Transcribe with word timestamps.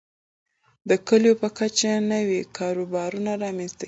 د 0.89 0.91
کليو 1.07 1.39
په 1.41 1.47
کچه 1.57 1.89
نوي 2.11 2.39
کاروبارونه 2.57 3.31
رامنځته 3.43 3.73
کیږي. 3.75 3.79